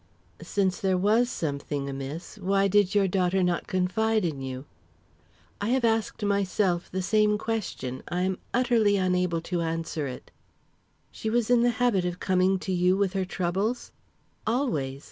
"Since 0.41 0.79
there 0.79 0.97
was 0.97 1.29
something 1.29 1.87
amiss, 1.87 2.39
why 2.39 2.67
did 2.67 2.95
your 2.95 3.07
daughter 3.07 3.43
not 3.43 3.67
confide 3.67 4.25
in 4.25 4.41
you?" 4.41 4.65
"I 5.61 5.69
have 5.69 5.85
asked 5.85 6.23
myself 6.25 6.89
the 6.89 7.03
same 7.03 7.37
question. 7.37 8.01
I 8.09 8.23
am 8.23 8.39
utterly 8.51 8.97
unable 8.97 9.41
to 9.41 9.61
answer 9.61 10.07
it." 10.07 10.31
"She 11.11 11.29
was 11.29 11.51
in 11.51 11.61
the 11.61 11.69
habit 11.77 12.03
of 12.05 12.19
coming 12.19 12.57
to 12.61 12.71
you 12.71 12.97
with 12.97 13.13
her 13.13 13.25
troubles?" 13.25 13.91
"Always. 14.47 14.99